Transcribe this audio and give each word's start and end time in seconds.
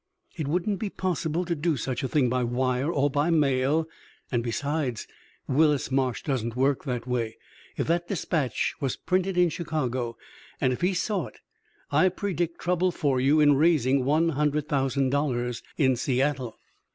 "It 0.35 0.47
wouldn't 0.47 0.79
be 0.79 0.89
possible 0.89 1.45
to 1.45 1.53
do 1.53 1.77
such 1.77 2.01
a 2.01 2.07
thing 2.07 2.27
by 2.27 2.43
wire 2.43 2.91
or 2.91 3.07
by 3.11 3.29
mail, 3.29 3.87
and, 4.31 4.41
besides, 4.41 5.05
Willis 5.47 5.91
Marsh 5.91 6.23
doesn't 6.23 6.55
work 6.55 6.85
that 6.85 7.05
way. 7.05 7.37
If 7.77 7.85
that 7.85 8.07
despatch 8.07 8.73
was 8.79 8.95
printed 8.95 9.37
in 9.37 9.49
Chicago, 9.49 10.17
and 10.59 10.73
if 10.73 10.81
he 10.81 10.95
saw 10.95 11.27
it, 11.27 11.37
I 11.91 12.09
predict 12.09 12.57
trouble 12.59 12.89
for 12.89 13.21
you 13.21 13.39
in 13.39 13.53
raising 13.57 14.03
one 14.03 14.29
hundred 14.29 14.67
thousand 14.67 15.11
dollars 15.11 15.61
in 15.77 15.95
Seattle." 15.95 16.57